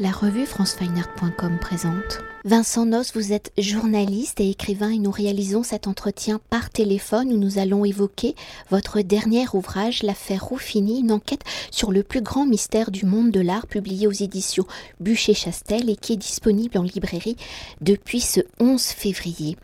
[0.00, 2.20] La revue francefineart.com présente.
[2.44, 7.36] Vincent Nos, vous êtes journaliste et écrivain et nous réalisons cet entretien par téléphone où
[7.36, 8.36] nous allons évoquer
[8.70, 11.42] votre dernier ouvrage, L'affaire Rouffini, une enquête
[11.72, 14.68] sur le plus grand mystère du monde de l'art publié aux éditions
[15.00, 17.36] Bûcher-Chastel et qui est disponible en librairie
[17.80, 19.56] depuis ce 11 février.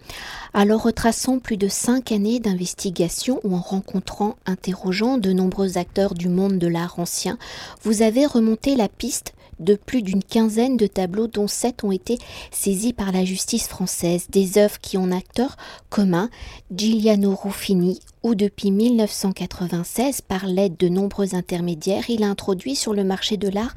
[0.53, 6.29] Alors retraçant plus de cinq années d'investigation ou en rencontrant, interrogeant de nombreux acteurs du
[6.29, 7.39] monde de l'art ancien,
[7.83, 12.19] vous avez remonté la piste de plus d'une quinzaine de tableaux dont sept ont été
[12.51, 15.57] saisis par la justice française, des œuvres qui ont acteur
[15.91, 16.31] commun,
[16.75, 23.05] Giuliano Ruffini, où depuis 1996, par l'aide de nombreux intermédiaires, il a introduit sur le
[23.05, 23.75] marché de l'art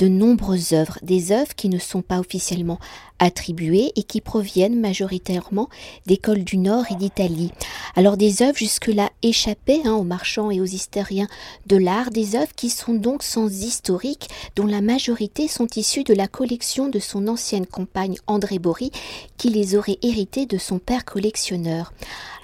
[0.00, 2.80] de nombreuses œuvres, des œuvres qui ne sont pas officiellement
[3.20, 5.68] attribuées et qui proviennent majoritairement
[6.06, 7.52] d'écoles du Nord et d'Italie.
[7.94, 11.28] Alors des œuvres jusque-là échappées hein, aux marchands et aux historiens
[11.66, 16.14] de l'art, des œuvres qui sont donc sans historique, dont la majorité sont issues de
[16.14, 18.90] la collection de son ancienne compagne André Bory,
[19.36, 21.92] qui les aurait héritées de son père collectionneur.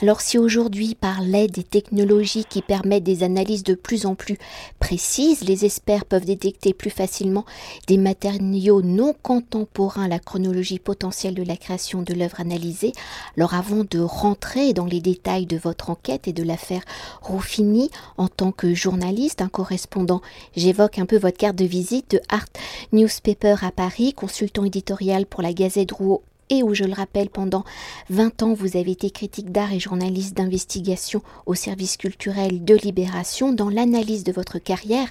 [0.03, 4.39] Alors si aujourd'hui, par l'aide des technologies qui permettent des analyses de plus en plus
[4.79, 7.45] précises, les experts peuvent détecter plus facilement
[7.87, 12.93] des matériaux non contemporains la chronologie potentielle de la création de l'œuvre analysée,
[13.37, 16.83] alors avant de rentrer dans les détails de votre enquête et de l'affaire
[17.21, 20.23] Ruffini, en tant que journaliste, un correspondant,
[20.57, 22.47] j'évoque un peu votre carte de visite de Art
[22.93, 27.65] Newspaper à Paris, consultant éditorial pour la Gazette Rouault et où, je le rappelle, pendant
[28.11, 33.53] 20 ans, vous avez été critique d'art et journaliste d'investigation au service culturel de Libération.
[33.53, 35.09] Dans l'analyse de votre carrière,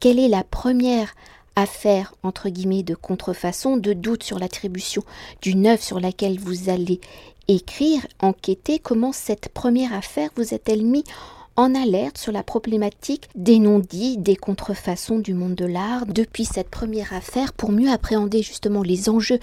[0.00, 1.14] quelle est la première
[1.56, 5.02] affaire, entre guillemets, de contrefaçon, de doute sur l'attribution
[5.42, 7.00] d'une œuvre sur laquelle vous allez
[7.48, 8.78] écrire, enquêter?
[8.78, 11.04] Comment cette première affaire vous a-t-elle mis
[11.56, 16.70] en alerte sur la problématique des non-dits, des contrefaçons du monde de l'art depuis cette
[16.70, 19.38] première affaire pour mieux appréhender justement les enjeux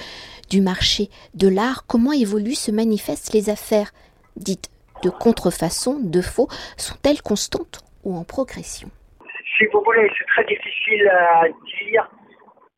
[0.49, 3.91] du marché de l'art, comment évoluent, se manifestent les affaires
[4.35, 4.69] dites
[5.03, 8.89] de contrefaçon, de faux, sont-elles constantes ou en progression?
[9.57, 12.09] Si vous voulez, c'est très difficile à dire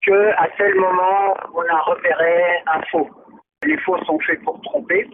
[0.06, 3.10] que à tel moment on a repéré un faux.
[3.64, 5.08] Les faux sont faits pour tromper.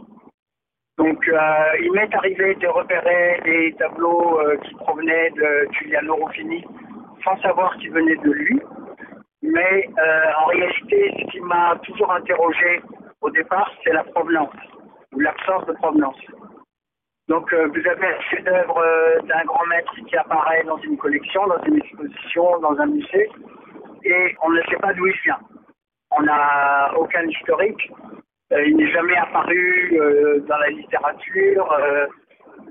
[0.97, 1.38] Donc, euh,
[1.81, 6.63] il m'est arrivé de repérer des tableaux euh, qui provenaient de Giuliano Ruffini
[7.24, 8.62] sans savoir qu'ils venaient de lui.
[9.41, 12.81] Mais euh, en réalité, ce qui m'a toujours interrogé
[13.22, 14.53] au départ, c'est la provenance
[15.13, 16.19] ou l'absence de provenance.
[17.28, 18.84] Donc, vous avez un chef-d'œuvre
[19.24, 23.30] d'un grand maître qui apparaît dans une collection, dans une exposition, dans un musée,
[24.03, 25.40] et on ne sait pas d'où il vient.
[26.12, 27.90] On n'a aucun historique,
[28.51, 32.07] il n'est jamais apparu euh, dans la littérature, euh,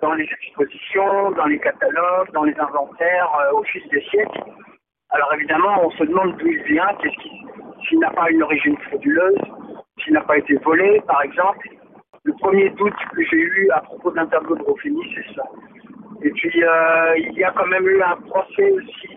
[0.03, 4.43] dans les expositions, dans les catalogues, dans les inventaires au fil des siècles.
[5.11, 7.47] Alors évidemment, on se demande d'où il vient, qu'est-ce qui,
[7.89, 9.41] s'il n'a pas une origine frauduleuse,
[10.03, 11.69] s'il n'a pas été volé, par exemple.
[12.25, 15.43] Le premier doute que j'ai eu à propos d'un tableau de Ruffini, c'est ça.
[16.23, 19.17] Et puis, il y a quand même eu un procès aussi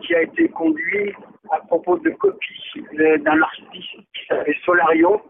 [0.00, 1.12] qui a été conduit
[1.50, 5.20] à propos de copies d'un artiste qui s'appelait Solario,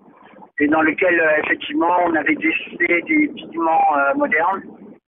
[0.61, 4.63] et dans lequel euh, effectivement on avait décidé des pigments euh, modernes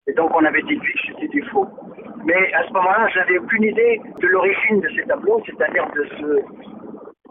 [0.07, 1.69] et donc on avait déduit que c'était des faux.
[2.25, 6.05] Mais à ce moment-là, je n'avais aucune idée de l'origine de ces tableaux, c'est-à-dire de
[6.19, 6.25] ce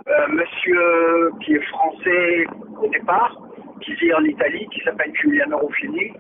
[0.08, 2.46] euh, monsieur qui est français
[2.82, 3.36] au départ,
[3.82, 6.14] qui vit en Italie, qui s'appelle Giuliano Ruffini,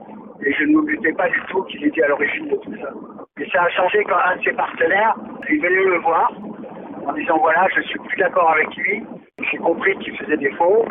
[0.45, 2.89] et je ne me pas du tout qu'il était à l'origine de tout ça.
[3.39, 5.15] Et ça a changé quand un de ses partenaires
[5.47, 6.31] est venu me voir
[7.05, 9.03] en disant voilà, je suis plus d'accord avec lui,
[9.51, 10.85] j'ai compris qu'il faisait des faux,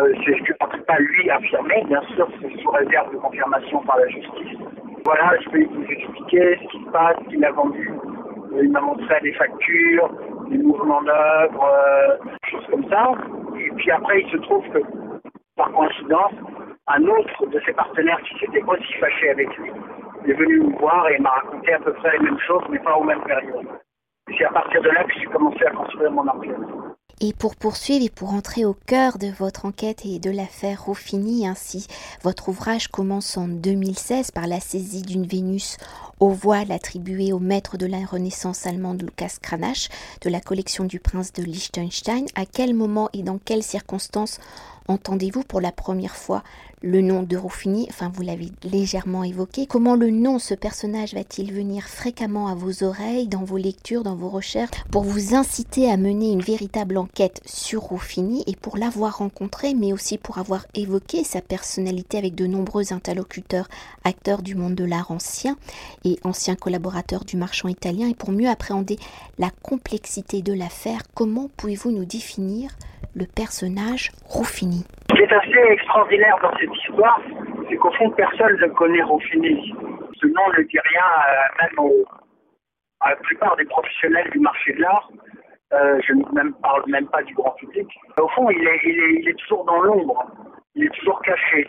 [0.00, 3.80] euh, c'est ce que peut pas lui affirmer, bien sûr, c'est sous réserve de confirmation
[3.82, 4.58] par la justice.
[5.04, 7.90] Voilà, je peux vous expliquer ce qui se passe, ce qu'il a vendu.
[8.52, 10.10] Euh, il m'a montré des factures,
[10.50, 12.16] des mouvements d'œuvre, euh,
[12.50, 13.12] choses comme ça.
[13.58, 14.78] Et puis après, il se trouve que,
[15.56, 16.32] par coïncidence,
[16.86, 19.70] un autre de ses partenaires qui s'était aussi fâché avec lui
[20.26, 22.96] est venu me voir et m'a raconté à peu près les mêmes choses, mais pas
[22.96, 23.66] aux mêmes périodes.
[24.36, 26.56] C'est à partir de là que j'ai commencé à construire mon enquête.
[27.20, 31.48] Et pour poursuivre et pour entrer au cœur de votre enquête et de l'affaire Ruffini,
[31.48, 31.88] ainsi,
[32.22, 35.78] votre ouvrage commence en 2016 par la saisie d'une Vénus
[36.20, 39.88] au voile attribuée au maître de la Renaissance allemande Lucas Cranach
[40.20, 42.26] de la collection du prince de Liechtenstein.
[42.36, 44.38] À quel moment et dans quelles circonstances
[44.86, 46.44] entendez-vous pour la première fois
[46.82, 49.66] le nom de Ruffini Enfin, vous l'avez légèrement évoqué.
[49.66, 54.14] Comment le nom, ce personnage, va-t-il venir fréquemment à vos oreilles, dans vos lectures, dans
[54.14, 59.18] vos recherches, pour vous inciter à mener une véritable enquête sur Ruffini et pour l'avoir
[59.18, 63.68] rencontré, mais aussi pour avoir évoqué sa personnalité avec de nombreux interlocuteurs,
[64.04, 65.56] acteurs du monde de l'art ancien
[66.04, 68.98] et anciens collaborateurs du marchand italien, et pour mieux appréhender
[69.38, 72.70] la complexité de l'affaire, comment pouvez-vous nous définir
[73.14, 77.20] le personnage Ruffini Ce qui est assez extraordinaire dans cette histoire,
[77.68, 79.74] c'est qu'au fond, personne ne connaît Ruffini.
[80.20, 82.04] Ce nom ne dit rien, euh, même
[83.00, 85.10] à la plupart des professionnels du marché de l'art.
[85.72, 87.88] Euh, je ne parle même pas du grand public.
[88.20, 90.26] Au fond, il est, il est, il est toujours dans l'ombre,
[90.74, 91.68] il est toujours caché.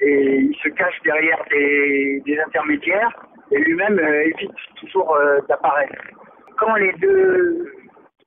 [0.00, 3.12] Et il se cache derrière des, des intermédiaires
[3.50, 5.16] et lui-même euh, évite toujours
[5.48, 5.94] d'apparaître.
[6.58, 7.72] Quand les deux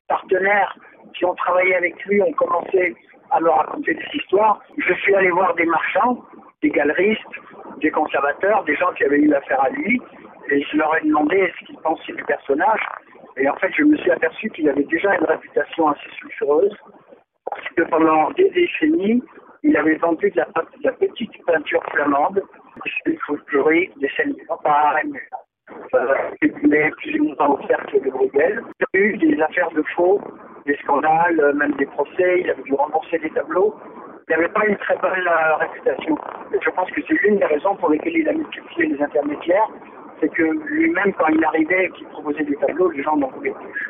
[0.08, 0.78] partenaires
[1.14, 2.96] qui ont travaillé avec lui ont commencé
[3.32, 4.62] à me raconter des histoires.
[4.78, 6.24] Je suis allé voir des marchands,
[6.62, 7.22] des galeristes,
[7.82, 10.02] des conservateurs, des gens qui avaient eu affaire à lui,
[10.50, 12.82] et je leur ai demandé ce qu'ils pensaient du personnage.
[13.38, 16.78] Et en fait, je me suis aperçu qu'il avait déjà une réputation assez sulfureuse,
[17.50, 19.22] parce que pendant des décennies,
[19.64, 20.42] il avait vendu de
[20.84, 22.42] la, petite peinture flamande,
[23.06, 25.20] des folkloriques, des scènes de campagne,
[25.96, 26.06] euh,
[26.40, 30.22] plus ou moins cercle de y a eu des affaires de faux
[30.66, 33.76] des scandales, euh, même des procès, il avait dû rembourser des tableaux.
[34.28, 36.18] Il n'avait pas une très bonne euh, réputation.
[36.52, 39.70] je pense que c'est l'une des raisons pour lesquelles il a multiplié les intermédiaires,
[40.20, 43.52] c'est que lui-même, quand il arrivait et qu'il proposait des tableaux, les gens n'en voulaient
[43.52, 43.90] plus.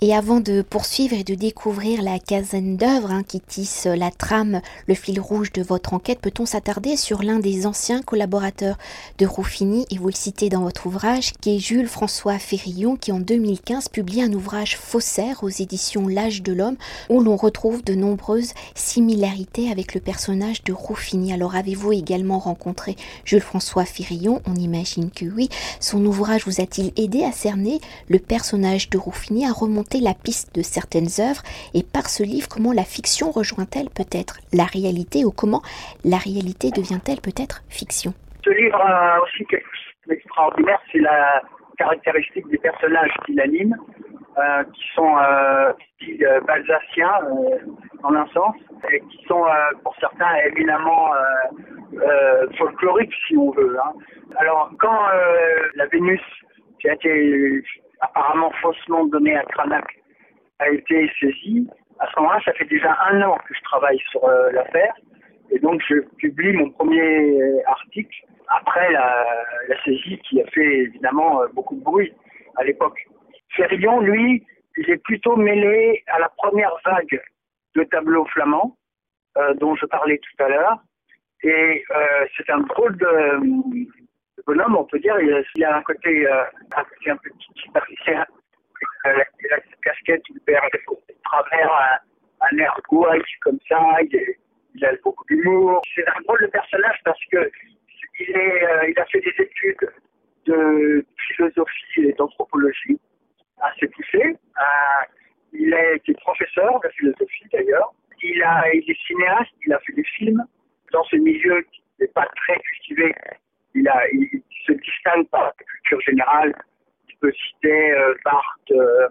[0.00, 4.60] Et avant de poursuivre et de découvrir la quinzaine d'œuvres hein, qui tisse la trame,
[4.88, 8.76] le fil rouge de votre enquête, peut-on s'attarder sur l'un des anciens collaborateurs
[9.18, 13.12] de Ruffini, et vous le citez dans votre ouvrage, qui est Jules François Ferrillon, qui
[13.12, 16.76] en 2015 publie un ouvrage faussaire aux éditions L'âge de l'homme,
[17.08, 21.32] où l'on retrouve de nombreuses similarités avec le personnage de Ruffini.
[21.32, 24.42] Alors avez-vous également rencontré Jules François Ferrillon?
[24.44, 25.48] On imagine que oui.
[25.78, 30.54] Son ouvrage vous a-t-il aidé à cerner le personnage de Ruffini, à remonter la piste
[30.54, 31.42] de certaines œuvres
[31.74, 35.62] et par ce livre comment la fiction rejoint-elle peut-être la réalité ou comment
[36.04, 38.12] la réalité devient-elle peut-être fiction?
[38.44, 41.42] Ce livre a aussi quelque chose d'extraordinaire, c'est la
[41.78, 43.76] caractéristique des personnages qui l'animent,
[44.38, 45.72] euh, qui sont euh,
[46.02, 47.58] euh balsaciens euh,
[48.02, 48.54] en un sens,
[48.90, 49.44] et qui sont
[49.82, 51.10] pour certains évidemment
[52.58, 53.78] folkloriques si on veut.
[53.82, 53.92] Hein.
[54.36, 55.06] Alors quand
[55.76, 56.20] la Vénus
[56.80, 57.62] qui a été
[58.04, 59.84] apparemment faussement donné à Cranac
[60.58, 61.68] a été saisi.
[61.98, 64.94] À ce moment-là, ça fait déjà un an que je travaille sur euh, l'affaire.
[65.50, 68.16] Et donc, je publie mon premier euh, article
[68.48, 69.26] après la,
[69.84, 72.12] saisie qui a fait évidemment euh, beaucoup de bruit
[72.56, 72.98] à l'époque.
[73.50, 74.44] Ferillon, lui,
[74.76, 77.20] il est plutôt mêlé à la première vague
[77.76, 78.76] de tableaux flamands
[79.56, 80.78] dont je parlais tout à l'heure.
[81.42, 81.84] Et
[82.36, 83.86] c'est un drôle de,
[84.46, 86.44] bonhomme, on peut dire, il a, un côté, euh,
[86.76, 88.24] un, peu superficiel.
[89.06, 92.00] Il a cette casquette, il perd de travers
[92.40, 95.82] un, air gouaille comme ça, il, a beaucoup d'humour.
[95.94, 97.50] C'est un drôle de personnage parce que
[98.20, 99.90] il, euh, a fait des études
[100.46, 103.00] de philosophie et d'anthropologie
[103.60, 104.36] assez poussées.
[104.36, 105.04] Euh,
[105.52, 107.92] il a été professeur de philosophie d'ailleurs.
[108.22, 108.44] Il,
[108.74, 110.44] il est cinéaste, il a fait des films
[110.92, 113.14] dans ce milieu qui n'est pas très cultivé
[113.74, 116.54] il, se distingue par la culture générale.
[117.08, 119.08] Je peux citer euh, Barthes, euh,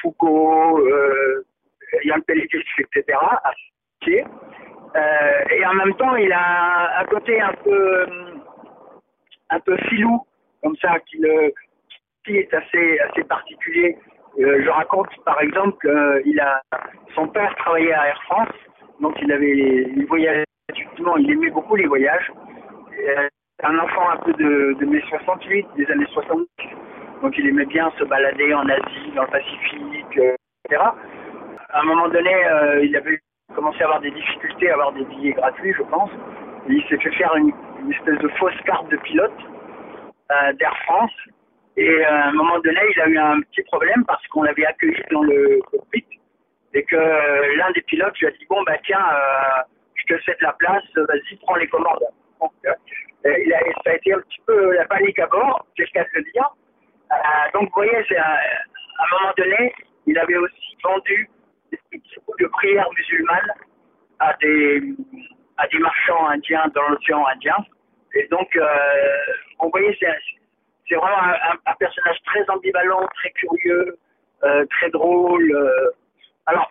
[0.00, 1.44] Foucault, euh,
[2.04, 3.18] Yann Pellegrini, etc.
[4.06, 8.06] Euh, et en même temps, il a un côté un peu,
[9.50, 10.24] un peu filou,
[10.62, 11.20] comme ça, qui,
[12.24, 13.96] qui est assez, assez particulier.
[14.38, 16.60] je raconte, par exemple, il a,
[17.14, 18.54] son père travaillait à Air France,
[19.00, 22.30] donc il avait, il voyageait, il aimait beaucoup les voyages
[23.62, 26.40] un enfant un peu de, de mai 68, des années 60.
[27.22, 30.82] Donc il aimait bien se balader en Asie, dans le Pacifique, euh, etc.
[31.70, 33.20] À un moment donné, euh, il avait
[33.54, 36.10] commencé à avoir des difficultés à avoir des billets gratuits, je pense.
[36.68, 37.52] Il s'est fait faire une,
[37.90, 39.32] espèce de fausse carte de pilote
[40.30, 41.12] euh, d'Air France.
[41.76, 45.02] Et à un moment donné, il a eu un petit problème parce qu'on l'avait accueilli
[45.10, 46.04] dans le cockpit
[46.74, 49.04] et que l'un des pilotes lui a dit bon bah tiens,
[49.94, 52.04] je te cède la place, vas-y prends les commandes.
[53.24, 56.22] Il a, ça a été un petit peu la panique à bord, c'est ce le
[56.32, 56.48] dire.
[57.12, 57.16] Euh,
[57.54, 59.72] donc, vous voyez, à un moment donné,
[60.06, 61.28] il avait aussi vendu
[61.70, 63.52] des petits de prières musulmanes
[64.18, 64.82] à des,
[65.58, 67.56] à des marchands indiens dans l'océan Indien.
[68.14, 68.66] Et donc, euh,
[69.60, 73.96] vous voyez, c'est vraiment un, personnage très ambivalent, très curieux,
[74.44, 75.50] euh, très drôle.
[75.50, 75.90] Euh.
[76.46, 76.70] Alors,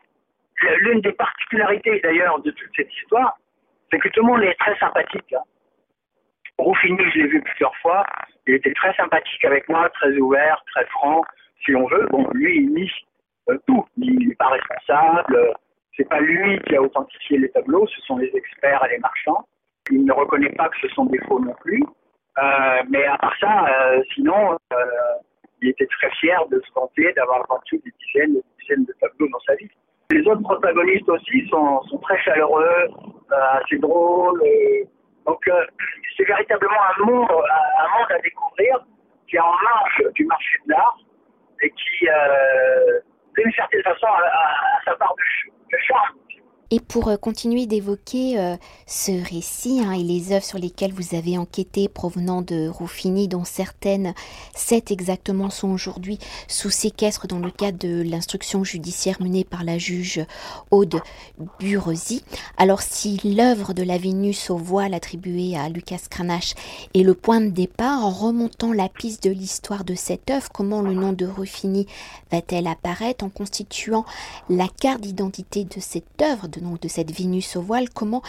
[0.80, 3.38] l'une des particularités d'ailleurs de toute cette histoire,
[3.92, 5.34] c'est que tout le monde est très sympathique.
[5.34, 5.42] Hein.
[6.58, 8.06] Rouffini, je l'ai vu plusieurs fois,
[8.48, 11.22] il était très sympathique avec moi, très ouvert, très franc,
[11.64, 12.08] si on veut.
[12.10, 12.92] Bon, lui, il nie
[13.50, 13.86] euh, tout.
[13.98, 15.54] Il n'est pas responsable.
[15.96, 19.46] C'est pas lui qui a authentifié les tableaux, ce sont les experts et les marchands.
[19.90, 21.84] Il ne reconnaît pas que ce sont des faux non plus.
[22.42, 24.58] Euh, mais à part ça, euh, sinon,
[25.62, 28.94] il était très fier de se vanter d'avoir vendu des dizaines et des dizaines de
[29.02, 29.70] tableaux dans sa vie.
[30.12, 32.88] Les autres protagonistes aussi sont, sont très chaleureux,
[33.30, 34.42] assez drôles.
[35.26, 35.50] Donc,
[36.18, 38.80] c'est véritablement un monde, un monde à découvrir
[39.28, 40.98] qui est en marge du marché de l'art
[41.62, 43.00] et qui, euh,
[43.38, 46.18] d'une certaine façon, a, sa part de charme
[46.72, 48.56] et pour euh, continuer d'évoquer euh,
[48.88, 53.44] ce récit hein, et les œuvres sur lesquelles vous avez enquêté provenant de Ruffini, dont
[53.44, 54.14] certaines,
[54.56, 59.78] sept exactement, sont aujourd'hui sous séquestre dans le cadre de l'instruction judiciaire menée par la
[59.78, 60.26] juge
[60.72, 61.02] Aude
[61.60, 62.24] Burezi.
[62.58, 66.56] Alors si l'œuvre de la Vénus au voile attribuée à Lucas Cranach
[66.94, 70.82] est le point de départ, en remontant la piste de l'histoire de cette œuvre, comment
[70.82, 71.86] le nom de Ruffini
[72.32, 74.06] va-t-elle apparaître en constituant
[74.50, 78.22] la carte d'identité de cette œuvre de de cette Vénus au voile, comment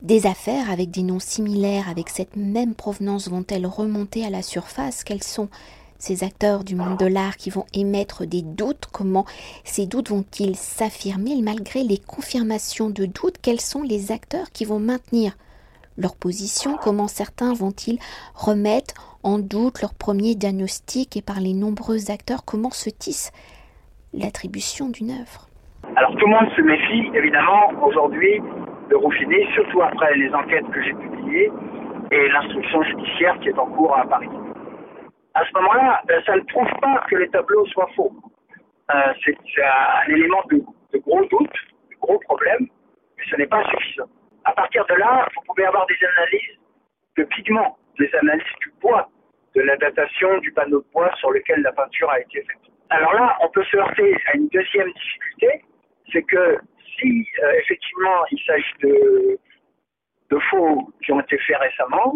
[0.00, 5.02] des affaires avec des noms similaires, avec cette même provenance, vont-elles remonter à la surface?
[5.02, 5.48] Quels sont
[5.98, 8.86] ces acteurs du monde de l'art qui vont émettre des doutes?
[8.92, 9.26] Comment
[9.64, 11.42] ces doutes vont-ils s'affirmer?
[11.42, 15.36] Malgré les confirmations de doutes Quels sont les acteurs qui vont maintenir
[15.96, 16.78] leur position?
[16.80, 17.98] Comment certains vont-ils
[18.34, 23.32] remettre en doute leur premier diagnostic Et par les nombreux acteurs, comment se tisse
[24.14, 25.47] l'attribution d'une œuvre?
[25.96, 28.40] Alors tout le monde se méfie évidemment aujourd'hui
[28.90, 31.50] de Rouffini, surtout après les enquêtes que j'ai publiées
[32.10, 34.28] et l'instruction judiciaire qui est en cours à Paris.
[35.34, 38.12] À ce moment-là, euh, ça ne prouve pas que les tableaux soient faux.
[38.90, 40.62] Euh, c'est un élément de,
[40.98, 41.56] gros doute,
[41.90, 42.66] de gros problème,
[43.16, 44.08] mais ce n'est pas suffisant.
[44.44, 46.58] À partir de là, vous pouvez avoir des analyses
[47.18, 49.08] de pigments, des analyses du bois,
[49.54, 52.72] de la datation du panneau de bois sur lequel la peinture a été faite.
[52.90, 55.64] Alors là, on peut se heurter à une deuxième difficulté,
[56.12, 56.58] c'est que
[56.98, 59.38] si euh, effectivement il s'agit de,
[60.50, 62.14] faux qui ont été faits récemment,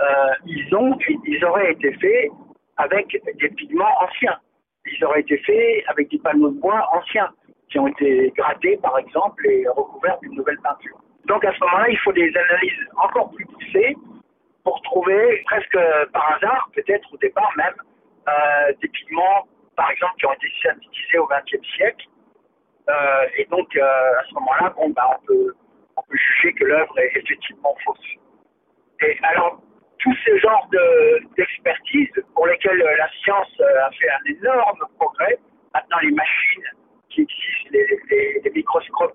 [0.00, 0.04] euh,
[0.46, 2.30] ils auraient été faits
[2.76, 4.38] avec des pigments anciens.
[4.86, 7.30] Ils auraient été faits avec des panneaux de bois anciens
[7.70, 10.98] qui ont été grattés par exemple et recouverts d'une nouvelle peinture.
[11.26, 13.94] Donc à ce moment-là, il faut des analyses encore plus poussées
[14.64, 15.78] pour trouver presque
[16.12, 17.74] par hasard, peut-être au départ même,
[18.28, 22.06] euh, des pigments par exemple qui ont été synthétisés au XXe siècle
[22.90, 25.54] euh, et donc, euh, à ce moment-là, bah, on, peut,
[26.12, 27.98] juger que l'œuvre est effectivement fausse.
[29.02, 29.60] Et alors,
[29.98, 30.68] tous ces genres
[31.36, 35.38] d'expertise pour lesquels euh, la science a fait un énorme progrès,
[35.74, 36.64] maintenant les machines
[37.10, 39.14] qui existent, les, les, microscopes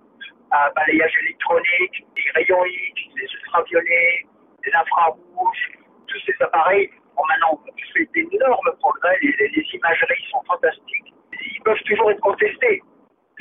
[0.52, 4.26] à balayage électronique, les rayons X, les ultraviolets,
[4.66, 5.72] les infrarouges,
[6.08, 7.60] tous ces appareils ont maintenant
[7.94, 11.14] fait d'énormes progrès, les, les imageries sont fantastiques.
[11.42, 12.82] Ils peuvent toujours être contestés.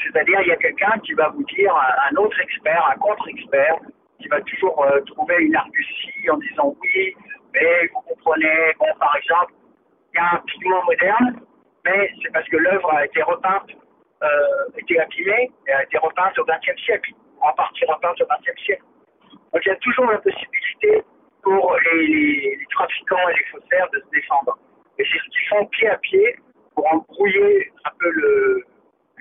[0.03, 1.75] C'est-à-dire, il y a quelqu'un qui va vous dire,
[2.11, 3.79] un autre expert, un contre-expert,
[4.21, 7.15] qui va toujours euh, trouver une argutie en disant oui,
[7.53, 9.53] mais vous comprenez, bon, par exemple,
[10.13, 11.41] il y a un pigment moderne,
[11.85, 13.71] mais c'est parce que l'œuvre a été repeinte,
[14.23, 18.61] euh, été abîmée, et a été repeinte au XXe siècle, en partie repeinte au XXe
[18.65, 18.85] siècle.
[19.53, 21.03] Donc il y a toujours la possibilité
[21.43, 24.59] pour les trafiquants et les faussaires de se défendre.
[24.99, 26.37] Et c'est ce qu'ils font pied à pied
[26.75, 28.65] pour embrouiller un peu le,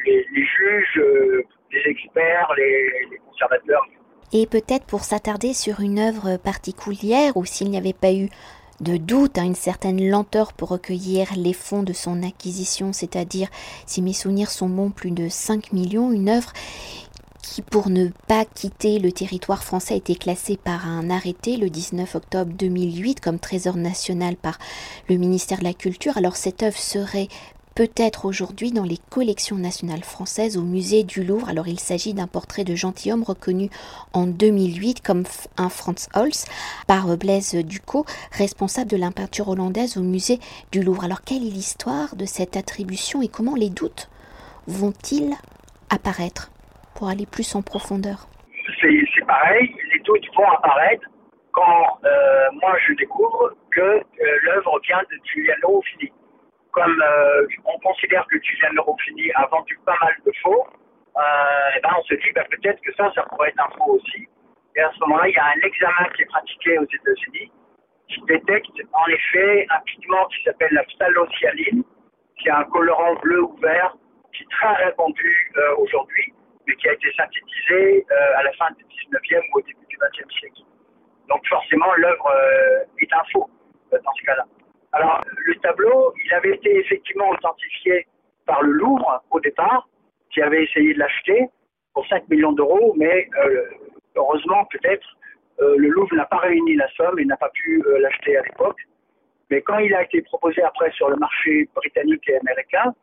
[0.05, 3.81] les, juges, euh, les experts, les, conservateurs.
[4.31, 8.29] Et peut-être pour s'attarder sur une œuvre particulière ou s'il n'y avait pas eu
[8.81, 13.47] de doute, hein, une certaine lenteur pour recueillir les fonds de son acquisition, c'est-à-dire,
[13.85, 16.51] si mes souvenirs sont bons, plus de 5 millions, une œuvre
[17.43, 21.69] qui, pour ne pas quitter le territoire français, a été classée par un arrêté le
[21.69, 24.57] 19 octobre 2008 comme trésor national par
[25.09, 26.17] le ministère de la Culture.
[26.17, 27.27] Alors cette œuvre serait
[27.75, 31.49] peut-être aujourd'hui dans les collections nationales françaises au musée du Louvre.
[31.49, 33.69] Alors il s'agit d'un portrait de gentilhomme reconnu
[34.13, 35.23] en 2008 comme
[35.57, 36.45] un Franz Holz
[36.87, 40.39] par Blaise Ducot, responsable de la peinture hollandaise au musée
[40.71, 41.03] du Louvre.
[41.03, 44.09] Alors quelle est l'histoire de cette attribution et comment les doutes
[44.67, 45.33] vont-ils
[45.89, 46.51] apparaître
[46.95, 48.27] pour aller plus en profondeur?
[48.81, 51.07] C'est pareil, les doutes vont apparaître
[51.51, 52.09] quand euh,
[52.61, 54.01] moi je découvre que euh,
[54.43, 56.13] l'œuvre vient de Giuliano Philippe
[56.73, 60.67] comme euh, on considère que Julien Lerofini a vendu pas mal de faux,
[61.15, 63.93] euh, et ben on se dit ben, peut-être que ça, ça pourrait être un faux
[63.93, 64.27] aussi.
[64.75, 67.51] Et à ce moment-là, il y a un examen qui est pratiqué aux États-Unis
[68.09, 71.83] qui détecte en effet un pigment qui s'appelle la phthalocyaline,
[72.39, 73.95] qui a un colorant bleu ou vert,
[74.33, 76.33] qui est très répandu euh, aujourd'hui
[76.65, 78.05] mais qui a été synthétisé
[78.37, 80.61] à la fin du 19e ou au début du 20e siècle.
[81.27, 82.31] Donc forcément, l'œuvre
[82.99, 83.49] est un faux
[83.91, 84.45] dans ce cas-là.
[84.93, 88.05] Alors, le tableau, il avait été effectivement authentifié
[88.45, 89.87] par le Louvre au départ,
[90.31, 91.49] qui avait essayé de l'acheter
[91.93, 93.63] pour 5 millions d'euros, mais euh,
[94.15, 95.07] heureusement peut-être,
[95.61, 98.41] euh, le Louvre n'a pas réuni la somme et n'a pas pu euh, l'acheter à
[98.43, 98.79] l'époque.
[99.49, 102.93] Mais quand il a été proposé après sur le marché britannique et américain,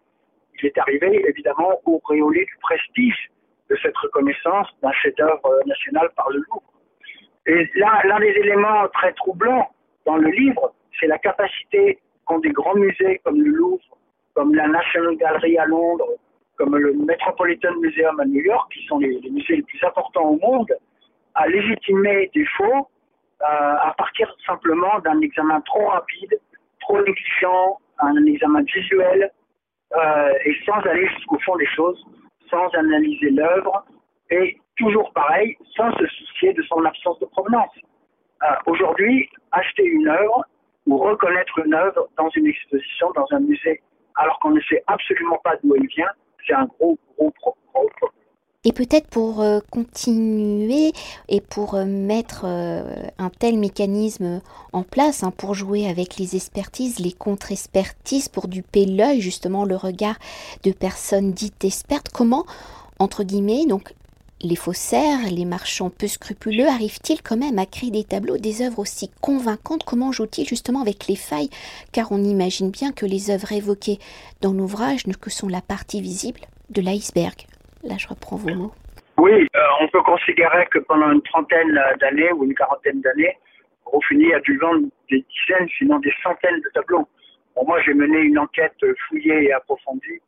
[0.59, 3.31] il est arrivé évidemment au réolé du prestige
[3.69, 6.73] de cette reconnaissance d'un chef-d'œuvre national par le Louvre.
[7.47, 9.71] Et là, l'un des éléments très troublants
[10.07, 13.83] dans le livre, c'est la capacité qu'ont des grands musées comme le Louvre,
[14.35, 16.07] comme la National Gallery à Londres,
[16.57, 20.39] comme le Metropolitan Museum à New York, qui sont les, musées les plus importants au
[20.39, 20.73] monde,
[21.35, 22.89] à légitimer des faux
[23.43, 23.45] euh,
[23.89, 26.39] à partir simplement d'un examen trop rapide,
[26.81, 29.31] trop négligent, un examen visuel,
[29.97, 32.05] euh, et sans aller jusqu'au fond des choses,
[32.51, 33.85] sans analyser l'œuvre,
[34.31, 37.75] et toujours pareil, sans se soucier de son absence de provenance.
[38.43, 40.45] Euh, aujourd'hui, acheter une œuvre
[40.87, 43.83] ou reconnaître une œuvre dans une exposition, dans un musée,
[44.17, 46.11] alors qu'on ne sait absolument pas d'où elle vient,
[46.47, 48.11] c'est un gros, gros, problème.
[48.65, 50.93] Et peut-être pour euh, continuer
[51.31, 54.43] et pour euh, mettre un tel mécanisme
[54.75, 59.77] en place, hein, pour jouer avec les expertises, les contre-expertises, pour duper l'œil, justement le
[59.77, 60.17] regard
[60.65, 62.45] de personnes dites expertes, comment,
[62.99, 63.95] entre guillemets, donc
[64.43, 68.81] les faussaires, les marchands peu scrupuleux arrivent-ils quand même à créer des tableaux, des œuvres
[68.81, 69.85] aussi convaincantes?
[69.85, 71.51] Comment jouent-ils justement avec les failles?
[71.93, 73.99] Car on imagine bien que les œuvres évoquées
[74.41, 77.47] dans l'ouvrage ne que la partie visible de l'iceberg.
[77.85, 78.73] Là, je reprends vos mots.
[79.19, 83.37] Oui, euh, on peut considérer que pendant une trentaine d'années ou une quarantaine d'années,
[83.87, 87.07] Ruffini a dû vendre des dizaines, sinon des centaines de tableaux.
[87.67, 88.79] moi, j'ai mené une enquête
[89.09, 90.21] fouillée et approfondie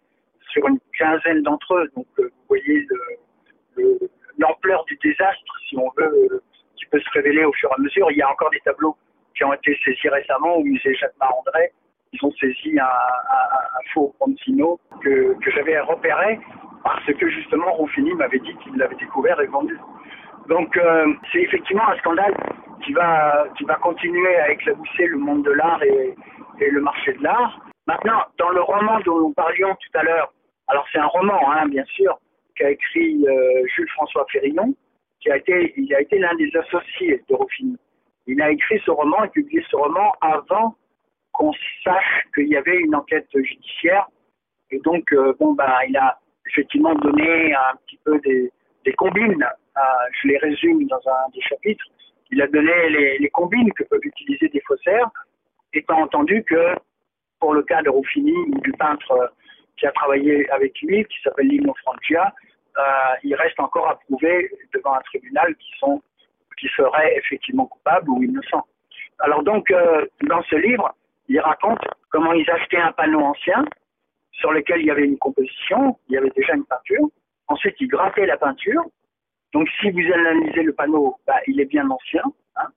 [0.51, 1.91] sur une quinzaine d'entre eux.
[1.97, 2.87] Donc, euh, vous voyez
[4.39, 6.43] l'ampleur du désastre, si on veut, euh,
[6.77, 8.11] qui peut se révéler au fur et à mesure.
[8.11, 8.97] Il y a encore des tableaux
[9.37, 11.73] qui ont été saisis récemment au musée Jacques-André.
[12.13, 12.87] Ils ont saisi un,
[13.95, 16.39] faux Poncino que, j'avais repéré
[16.85, 19.79] parce que justement Ruffini m'avait dit qu'il l'avait découvert et vendu.
[20.49, 22.35] Donc euh, c'est effectivement un scandale
[22.85, 26.15] qui va qui va continuer à éclabousser le monde de l'art et,
[26.61, 27.61] et, le marché de l'art.
[27.87, 30.33] Maintenant, dans le roman dont nous parlions tout à l'heure,
[30.69, 32.19] alors c'est un roman, hein, bien sûr,
[32.57, 34.75] qu'a écrit euh, Jules François Ferrillon,
[35.21, 37.77] qui a été, il a été l'un des associés de Ruffini.
[38.27, 40.77] Il a écrit ce roman et publié ce roman avant
[41.33, 41.53] qu'on
[41.85, 44.07] sache qu'il y avait une enquête judiciaire.
[44.71, 48.51] Et donc, euh, bon, bah, il a effectivement donné un petit peu des,
[48.85, 49.47] des combines.
[50.23, 51.85] Je les résume dans un des chapitres.
[52.31, 55.11] Il a donné les, les combines que peuvent utiliser des faussaires,
[55.73, 56.75] étant entendu que
[57.41, 59.33] pour le cas de Ruffini du peintre
[59.83, 62.33] qui a travaillé avec lui, qui s'appelle Lino Francia,
[62.79, 62.83] euh,
[63.25, 66.01] il reste encore à prouver devant un tribunal qui sont
[66.57, 68.65] qui seraient effectivement coupables ou innocents.
[69.19, 70.95] Alors donc, euh, dans ce livre,
[71.27, 73.65] il raconte comment ils achetaient un panneau ancien
[74.31, 77.09] sur lequel il y avait une composition, il y avait déjà une peinture.
[77.49, 78.85] Ensuite, ils grattaient la peinture.
[79.53, 82.23] Donc, si vous analysez le panneau, bah, il est bien ancien.
[82.55, 82.69] Hein.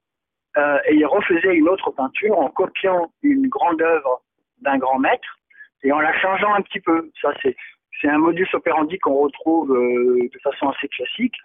[0.58, 4.24] Euh, et ils refaisaient une autre peinture en copiant une grande œuvre
[4.62, 5.38] d'un grand maître
[5.86, 7.10] et en la changeant un petit peu.
[7.22, 11.36] Ça, c'est un modus operandi qu'on retrouve euh, de façon assez classique.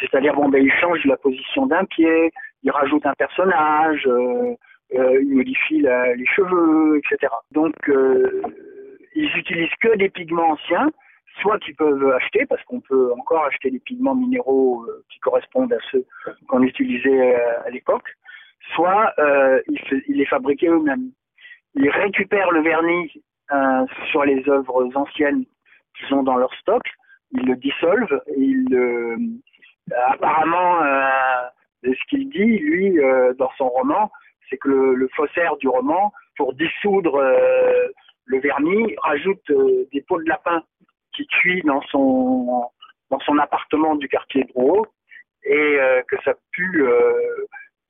[0.00, 4.54] C'est-à-dire, bon, ben, il change la position d'un pied, il rajoute un personnage, euh,
[4.94, 7.32] euh, les cheveux, etc.
[7.52, 7.74] Donc,
[9.14, 10.90] ils utilisent que des pigments anciens,
[11.40, 15.78] soit qu'ils peuvent acheter, parce qu'on peut encore acheter des pigments minéraux qui correspondent à
[15.92, 16.04] ceux
[16.48, 18.08] qu'on utilisait à l'époque,
[18.74, 19.12] soit
[19.68, 21.10] ils, ils les fabriquaient eux-mêmes.
[21.74, 23.12] Ils récupèrent le vernis
[23.52, 25.44] euh, sur les œuvres anciennes
[25.96, 26.82] qu'ils ont dans leur stock,
[27.32, 28.22] ils le dissolvent
[28.72, 29.16] euh,
[30.08, 31.48] apparemment euh,
[31.82, 32.98] ce qu'il dit lui
[33.38, 34.10] dans son roman,
[34.48, 37.20] c'est que le, le, faussaire du roman, pour dissoudre
[38.24, 39.52] le vernis, rajoute
[39.92, 40.62] des peaux de lapin
[41.14, 42.64] qui cuit dans son
[43.10, 44.52] dans son appartement du quartier de
[45.44, 45.78] et
[46.08, 46.82] que ça pue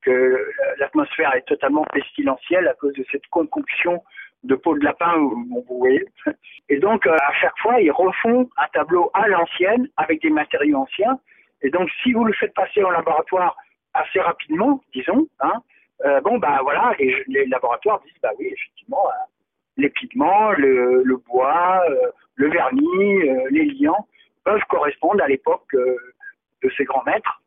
[0.01, 4.03] que l'atmosphère est totalement pestilentielle à cause de cette concoction
[4.45, 6.05] de peau de lapin, vous voyez.
[6.69, 10.77] Et donc, euh, à chaque fois, ils refont un tableau à l'ancienne avec des matériaux
[10.77, 11.19] anciens.
[11.61, 13.55] Et donc, si vous le faites passer en laboratoire
[13.93, 15.61] assez rapidement, disons, hein,
[16.05, 19.25] euh, bon, bah voilà, les, laboratoires disent, bah oui, effectivement, euh,
[19.77, 21.83] les pigments, le, bois,
[22.35, 24.07] le vernis, les liants
[24.43, 27.41] peuvent correspondre à l'époque de ces grands maîtres.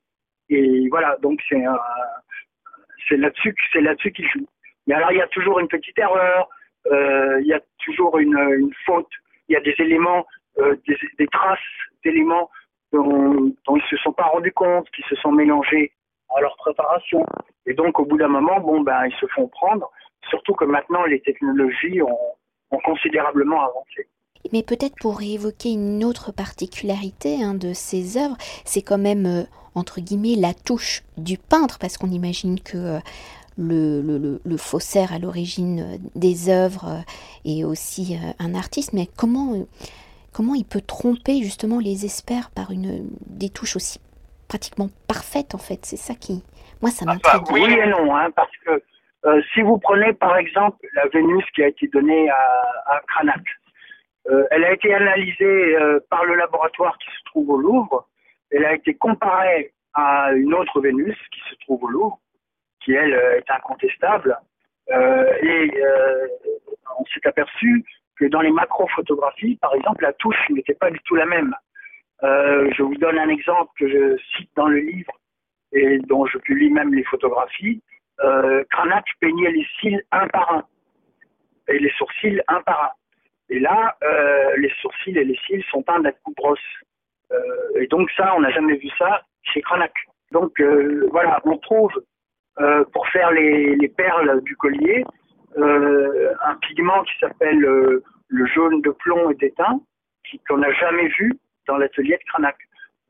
[0.51, 4.49] Et voilà, donc c'est là-dessus là-dessus qu'ils jouent.
[4.87, 6.49] Mais alors il y a toujours une petite erreur,
[6.87, 9.09] il y a toujours une, faute,
[9.49, 10.27] il y a des éléments,
[10.59, 10.77] euh,
[11.19, 11.59] des, traces
[12.05, 12.51] d'éléments
[12.93, 15.93] dont, dont ils se sont pas rendus compte, qui se sont mélangés
[16.35, 17.25] à leur préparation.
[17.67, 19.91] Et donc, au bout d'un moment, bon, ben, ils se font prendre.
[20.29, 22.19] Surtout que maintenant, les technologies ont,
[22.85, 24.09] considérablement avancé.
[24.53, 29.43] Mais peut-être pour évoquer une autre particularité hein, de ces œuvres, c'est quand même, euh,
[29.75, 32.99] entre guillemets, la touche du peintre, parce qu'on imagine que euh,
[33.59, 37.03] le, le, le, faussaire à l'origine euh, des œuvres
[37.45, 39.67] est aussi un artiste, mais comment,
[40.33, 43.99] comment il peut tromper justement les experts par une, des touches aussi
[44.49, 45.81] pratiquement parfaites en fait?
[45.85, 46.43] C'est ça qui,
[46.81, 47.43] moi, ça m'intrigue.
[47.51, 48.83] oui et non, hein, parce que
[49.27, 53.43] euh, si vous prenez par exemple la Vénus qui a été donnée à, à Cranach,
[54.31, 58.07] euh, elle a été analysée euh, par le laboratoire qui se trouve au Louvre.
[58.51, 62.21] Elle a été comparée à une autre Vénus qui se trouve au Louvre,
[62.81, 64.39] qui elle est incontestable.
[64.91, 65.83] et
[66.99, 67.85] on s'est aperçu
[68.19, 71.55] que dans les macro-photographies, par exemple, la touche n'était pas du tout la même.
[72.23, 75.13] je vous donne un exemple que je cite dans le livre
[75.73, 77.83] et dont je publie même les photographies
[78.21, 80.65] euh, Cranach peignait les cils un par un
[81.69, 82.91] et les sourcils un par un.
[83.51, 86.59] Et là, euh, les sourcils et les cils sont peints d'un coup brosse.
[87.33, 89.93] Euh, et donc ça, on n'a jamais vu ça chez Cranach.
[90.33, 91.93] Donc euh, voilà, on trouve
[92.61, 95.05] euh, pour faire les, les, perles du collier
[95.57, 99.81] euh, un pigment qui s'appelle le jaune de plomb et d'étain,
[100.49, 101.33] qu'on n'a jamais vu
[101.67, 102.57] dans l'atelier de Cranach.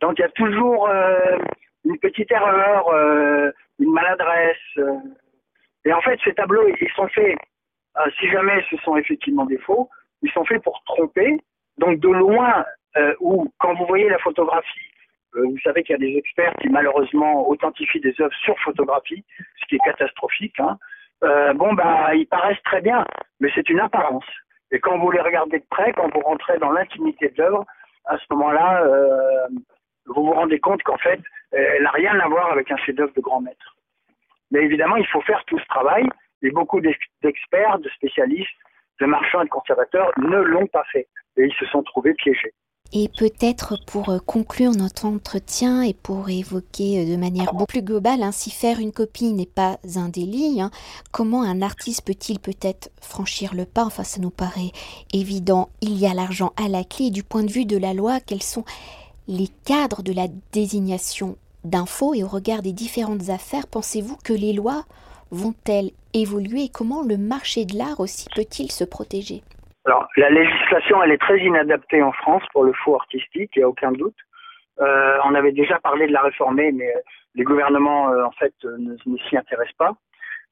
[0.01, 0.89] Donc il y a toujours
[1.89, 4.57] une petite erreur, euh, une maladresse.
[4.79, 4.99] Euh.
[5.85, 7.37] Et en fait, ces tableaux, ils sont faits,
[7.99, 9.89] euh, si jamais ce sont effectivement des faux,
[10.23, 11.39] ils sont faits pour tromper.
[11.79, 12.65] Donc de loin,
[13.21, 14.91] ou quand vous voyez la photographie,
[15.35, 19.25] vous savez qu'il y a des experts qui malheureusement authentifient des œuvres sur photographie,
[19.61, 20.59] ce qui est catastrophique.
[20.61, 20.79] Hein.
[21.55, 23.07] bon, bah, ils paraissent très bien,
[23.41, 24.25] mais c'est une apparence.
[24.71, 27.65] Et quand vous les regardez de près, quand vous rentrez dans l'intimité de l'œuvre,
[28.07, 28.85] à ce moment-là,
[30.07, 31.21] vous vous rendez compte qu'en fait,
[31.53, 33.77] elle n'a rien à voir avec un chef-d'œuvre de grand maître.
[34.51, 36.09] Mais évidemment, il faut faire tout ce travail,
[36.43, 38.49] et beaucoup d'experts, de spécialistes,
[39.01, 42.53] de marchands et de conservateurs ne l'ont pas fait, et ils se sont trouvés piégés.
[42.95, 47.83] Et peut-être pour euh, conclure notre entretien et pour évoquer euh, de manière beaucoup plus
[47.83, 50.71] globale, hein, faire une copie n'est pas un délit, hein,
[51.13, 53.85] comment un artiste peut-il peut-être franchir le pas?
[53.85, 54.73] Enfin, ça nous paraît
[55.13, 55.69] évident.
[55.83, 57.11] Il y a l'argent à la clé.
[57.11, 58.65] Du point de vue de la loi, quels sont
[59.27, 64.55] les cadres de la désignation d'infos et au regard des différentes affaires, pensez-vous que les
[64.55, 64.87] lois
[65.31, 66.65] vont-elles évoluer?
[66.65, 69.43] Et comment le marché de l'art aussi peut-il se protéger?
[69.89, 73.65] Alors, la législation, elle est très inadaptée en France pour le faux artistique, il n'y
[73.65, 74.19] a aucun doute.
[74.81, 76.93] Euh, on avait déjà parlé de la réformer, mais
[77.35, 79.93] les gouvernements, euh, en fait, ne, s'y intéressent pas.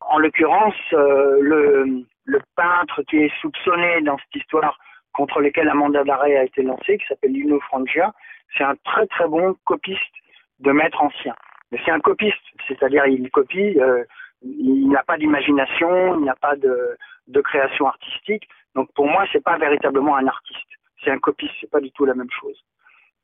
[0.01, 4.79] En l'occurrence, euh, le, peintre qui est soupçonné dans cette histoire
[5.12, 8.14] contre lequel un mandat d'arrêt a été lancé, qui s'appelle Lino Frangia,
[8.57, 10.01] c'est un très très bon copiste
[10.61, 11.35] de maître ancien.
[11.70, 14.03] Mais c'est un copiste, c'est-à-dire il copie, euh,
[14.42, 16.96] il n'a pas d'imagination, il n'a pas de,
[17.42, 18.49] création artistique.
[18.77, 20.71] Donc pour moi, c'est pas véritablement un artiste.
[21.03, 22.62] C'est un copiste, c'est pas du tout la même chose.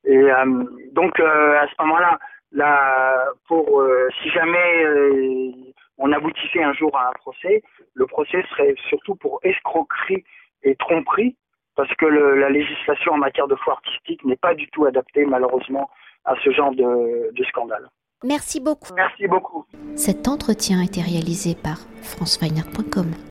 [0.05, 2.19] Et euh, donc euh, à ce moment-là,
[2.51, 5.53] là, pour euh, si jamais euh,
[5.99, 7.62] on aboutissait un jour à un procès,
[7.95, 10.25] le procès serait surtout pour escroquerie
[10.65, 11.37] et tromperie
[11.77, 15.25] parce que le, la législation en matière de foi artistique n'est pas du tout adaptée
[15.25, 15.91] malheureusement
[16.25, 17.88] à ce genre de, de scandale.
[18.25, 18.95] Merci beaucoup.
[18.95, 19.67] Merci beaucoup.
[19.97, 23.12] Cet entretien a été réalisé par franceweiner.com.